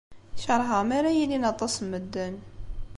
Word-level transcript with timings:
Keṛheɣ 0.43 0.79
mi 0.87 0.95
ara 0.97 1.11
ilin 1.23 1.49
aṭas 1.51 1.73
n 1.79 1.85
medden. 1.91 2.35